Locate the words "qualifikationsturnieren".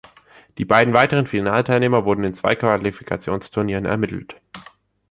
2.55-3.85